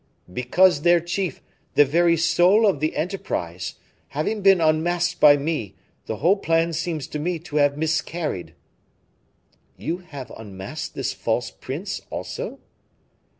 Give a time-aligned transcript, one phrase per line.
[0.33, 1.43] "Because their chief
[1.75, 3.75] the very soul of the enterprise
[4.07, 5.75] having been unmasked by me,
[6.07, 8.55] the whole plan seems to me to have miscarried."
[9.77, 12.57] "You have unmasked this false prince also?"